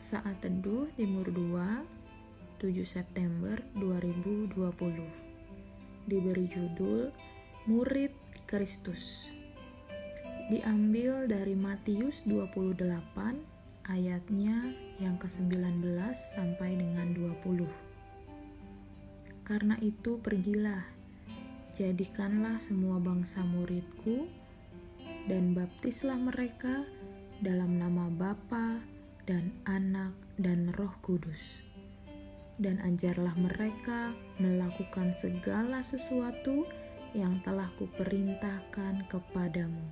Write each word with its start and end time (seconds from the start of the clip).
Saat 0.00 0.40
Teduh 0.40 0.88
Timur 0.96 1.28
2 1.28 2.56
7 2.56 2.72
September 2.88 3.60
2020 3.76 4.56
Diberi 6.08 6.48
judul 6.48 7.12
Murid 7.68 8.08
Kristus. 8.48 9.28
Diambil 10.48 11.28
dari 11.28 11.52
Matius 11.52 12.24
28 12.24 12.80
ayatnya 13.92 14.72
yang 15.04 15.20
ke-19 15.20 15.84
sampai 16.16 16.80
dengan 16.80 17.12
20 17.12 17.68
Karena 19.44 19.76
itu 19.84 20.16
pergilah 20.16 20.80
Jadikanlah 21.76 22.56
semua 22.56 22.96
bangsa 22.96 23.44
muridku 23.44 24.32
dan 25.28 25.52
baptislah 25.52 26.16
mereka 26.16 26.88
dalam 27.44 27.76
nama 27.76 28.08
Bapa 28.08 28.80
dan 29.30 29.54
Anak 29.62 30.10
dan 30.42 30.74
Roh 30.74 30.90
Kudus. 31.06 31.62
Dan 32.58 32.82
ajarlah 32.82 33.38
mereka 33.38 34.10
melakukan 34.42 35.14
segala 35.14 35.86
sesuatu 35.86 36.66
yang 37.14 37.38
telah 37.46 37.70
kuperintahkan 37.78 39.06
kepadamu. 39.06 39.86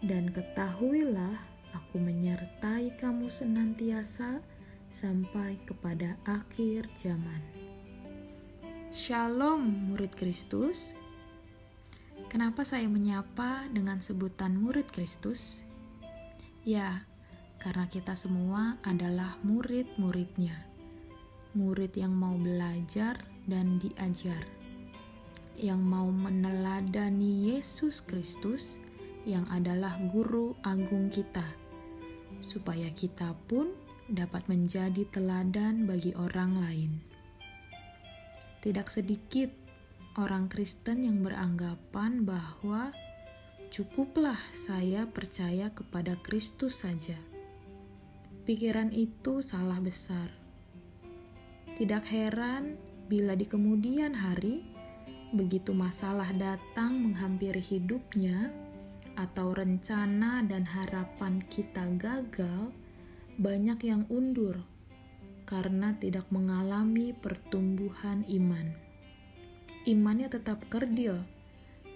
Dan 0.00 0.32
ketahuilah 0.32 1.36
aku 1.76 2.00
menyertai 2.00 2.96
kamu 2.96 3.28
senantiasa 3.28 4.40
sampai 4.88 5.60
kepada 5.68 6.16
akhir 6.24 6.88
zaman. 6.96 7.44
Shalom 8.96 9.92
murid 9.92 10.16
Kristus. 10.16 10.96
Kenapa 12.32 12.64
saya 12.64 12.88
menyapa 12.88 13.68
dengan 13.68 14.00
sebutan 14.00 14.56
murid 14.56 14.88
Kristus? 14.88 15.60
Ya, 16.64 17.07
karena 17.58 17.90
kita 17.90 18.14
semua 18.14 18.78
adalah 18.86 19.34
murid-muridnya. 19.42 20.54
Murid 21.58 21.98
yang 21.98 22.14
mau 22.14 22.38
belajar 22.38 23.18
dan 23.50 23.82
diajar. 23.82 24.46
Yang 25.58 25.80
mau 25.82 26.06
meneladani 26.06 27.50
Yesus 27.50 27.98
Kristus 27.98 28.78
yang 29.26 29.42
adalah 29.50 29.98
guru 30.14 30.54
agung 30.62 31.10
kita. 31.10 31.42
Supaya 32.38 32.94
kita 32.94 33.34
pun 33.50 33.74
dapat 34.06 34.46
menjadi 34.46 35.02
teladan 35.10 35.90
bagi 35.90 36.14
orang 36.14 36.62
lain. 36.62 36.92
Tidak 38.62 38.86
sedikit 38.86 39.50
orang 40.14 40.46
Kristen 40.46 41.02
yang 41.02 41.26
beranggapan 41.26 42.22
bahwa 42.22 42.94
cukuplah 43.74 44.38
saya 44.54 45.10
percaya 45.10 45.74
kepada 45.74 46.14
Kristus 46.22 46.86
saja 46.86 47.18
Pikiran 48.48 48.88
itu 48.96 49.44
salah 49.44 49.76
besar. 49.76 50.24
Tidak 51.76 52.00
heran 52.08 52.80
bila 53.04 53.36
di 53.36 53.44
kemudian 53.44 54.16
hari, 54.16 54.64
begitu 55.36 55.76
masalah 55.76 56.32
datang 56.32 56.96
menghampiri 56.96 57.60
hidupnya, 57.60 58.48
atau 59.20 59.52
rencana 59.52 60.40
dan 60.48 60.64
harapan 60.64 61.44
kita 61.52 61.92
gagal, 62.00 62.72
banyak 63.36 63.84
yang 63.84 64.08
undur 64.08 64.56
karena 65.44 65.92
tidak 66.00 66.24
mengalami 66.32 67.12
pertumbuhan 67.12 68.24
iman. 68.32 68.72
Imannya 69.84 70.32
tetap 70.32 70.64
kerdil 70.72 71.20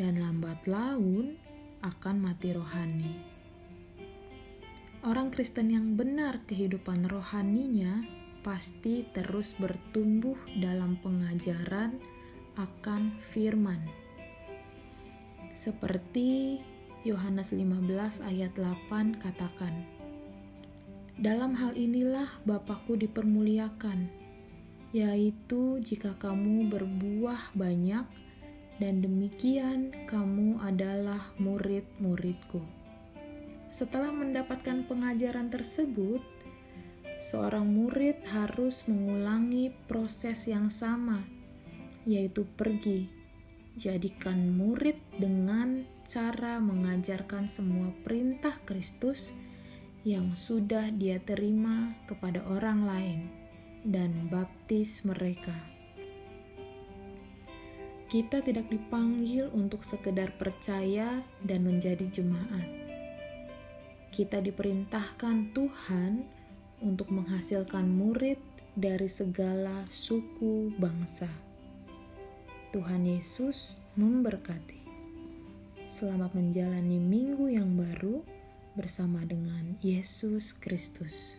dan 0.00 0.16
lambat 0.16 0.64
laun 0.64 1.36
akan 1.84 2.16
mati 2.24 2.56
rohani. 2.56 3.37
Orang 5.08 5.32
Kristen 5.32 5.72
yang 5.72 5.96
benar 5.96 6.44
kehidupan 6.44 7.08
rohaninya 7.08 8.04
pasti 8.44 9.08
terus 9.08 9.56
bertumbuh 9.56 10.36
dalam 10.60 11.00
pengajaran 11.00 11.96
akan 12.60 13.16
firman. 13.32 13.80
Seperti 15.56 16.60
Yohanes 17.08 17.56
15 17.56 18.20
ayat 18.20 18.52
8 18.52 19.16
katakan, 19.16 19.72
Dalam 21.16 21.56
hal 21.56 21.72
inilah 21.72 22.28
Bapakku 22.44 23.00
dipermuliakan, 23.00 24.12
yaitu 24.92 25.80
jika 25.80 26.20
kamu 26.20 26.68
berbuah 26.68 27.56
banyak 27.56 28.04
dan 28.76 29.00
demikian 29.00 29.88
kamu 30.04 30.60
adalah 30.60 31.32
murid-muridku. 31.40 32.77
Setelah 33.78 34.10
mendapatkan 34.10 34.90
pengajaran 34.90 35.54
tersebut, 35.54 36.18
seorang 37.22 37.62
murid 37.62 38.18
harus 38.26 38.82
mengulangi 38.90 39.70
proses 39.86 40.50
yang 40.50 40.66
sama, 40.66 41.22
yaitu 42.02 42.42
pergi. 42.58 43.06
Jadikan 43.78 44.58
murid 44.58 44.98
dengan 45.22 45.86
cara 46.02 46.58
mengajarkan 46.58 47.46
semua 47.46 47.94
perintah 48.02 48.58
Kristus 48.66 49.30
yang 50.02 50.34
sudah 50.34 50.90
dia 50.90 51.22
terima 51.22 51.94
kepada 52.10 52.42
orang 52.50 52.82
lain 52.82 53.30
dan 53.86 54.10
baptis 54.26 55.06
mereka. 55.06 55.54
Kita 58.10 58.42
tidak 58.42 58.66
dipanggil 58.74 59.54
untuk 59.54 59.86
sekedar 59.86 60.34
percaya 60.34 61.22
dan 61.46 61.62
menjadi 61.62 62.10
jemaat 62.10 62.87
kita 64.18 64.42
diperintahkan 64.42 65.54
Tuhan 65.54 66.26
untuk 66.82 67.06
menghasilkan 67.14 67.86
murid 67.86 68.42
dari 68.74 69.06
segala 69.06 69.86
suku 69.86 70.74
bangsa. 70.74 71.30
Tuhan 72.74 73.06
Yesus 73.06 73.78
memberkati. 73.94 74.82
Selamat 75.86 76.34
menjalani 76.34 76.98
minggu 76.98 77.46
yang 77.46 77.78
baru 77.78 78.26
bersama 78.74 79.22
dengan 79.22 79.78
Yesus 79.86 80.50
Kristus. 80.50 81.38